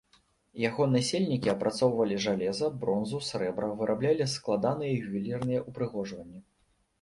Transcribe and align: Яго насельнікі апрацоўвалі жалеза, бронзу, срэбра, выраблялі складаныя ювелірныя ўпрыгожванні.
Яго 0.61 0.83
насельнікі 0.93 1.51
апрацоўвалі 1.53 2.17
жалеза, 2.25 2.69
бронзу, 2.85 3.19
срэбра, 3.29 3.69
выраблялі 3.83 4.27
складаныя 4.33 4.97
ювелірныя 5.03 5.59
ўпрыгожванні. 5.69 6.43